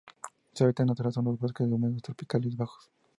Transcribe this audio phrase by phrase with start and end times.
[0.55, 2.89] Su hábitat natural son los bosques húmedos tropicales bajos.